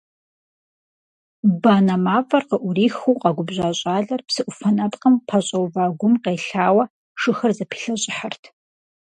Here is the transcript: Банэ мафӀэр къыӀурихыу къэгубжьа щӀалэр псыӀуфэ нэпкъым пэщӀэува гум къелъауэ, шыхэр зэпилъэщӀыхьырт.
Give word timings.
Банэ 1.61 1.95
мафӀэр 2.05 2.43
къыӀурихыу 2.49 3.19
къэгубжьа 3.21 3.69
щӀалэр 3.79 4.21
псыӀуфэ 4.27 4.69
нэпкъым 4.75 5.15
пэщӀэува 5.27 5.85
гум 5.99 6.13
къелъауэ, 6.23 6.83
шыхэр 7.21 7.51
зэпилъэщӀыхьырт. 7.57 8.43